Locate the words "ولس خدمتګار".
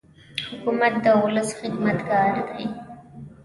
1.21-2.33